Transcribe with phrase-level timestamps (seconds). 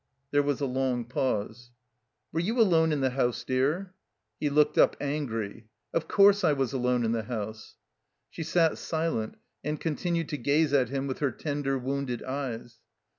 [0.31, 1.69] There was a long pause.
[2.31, 3.93] "Were you alone in the house, dear?"
[4.39, 5.67] He looked up, angry.
[5.93, 7.75] "Of coiu se I was alone in the house."
[8.31, 12.79] She sat silent and continued to gaze at him with her tender, wounded eyes.